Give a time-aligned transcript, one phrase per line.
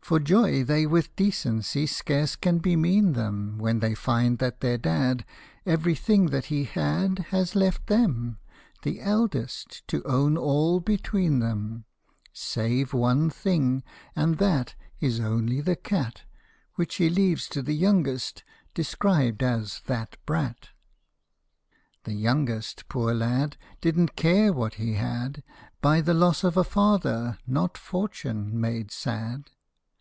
[0.00, 5.24] For joy they with decency scarce can bemean them When they find that their dad
[5.66, 8.38] Every thing that he had Has left them,
[8.82, 11.86] the eldest, to own all between them,
[12.32, 13.82] Save one thing
[14.14, 16.22] and that Is only the cat,
[16.76, 18.44] Which he leaves to the youngest,
[18.74, 20.68] described as" that brat.
[22.04, 23.56] The youngest, poor lad!
[23.80, 25.42] didn't care what he had,
[25.80, 29.46] By the loss of a father, not fortune, made sad.